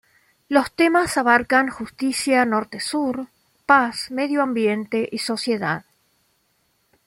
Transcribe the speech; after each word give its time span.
Los 0.49 0.71
temas 0.71 1.15
abarcan 1.19 1.69
justicia 1.69 2.43
norte-sur, 2.43 3.27
paz, 3.67 4.09
medioambiente 4.09 5.07
y 5.11 5.19
sociedad. 5.19 5.85